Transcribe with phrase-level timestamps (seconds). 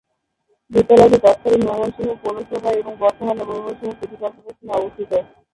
[0.71, 5.11] বিদ্যালয়টি তৎকালিন ময়মনসিংহ পৌরসভায় এবং বর্তমানে ময়মনসিংহ সিটি কর্পোরেশন এ অবস্থিত।